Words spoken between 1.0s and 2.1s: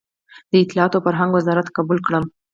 فرهنګ وزارت قبول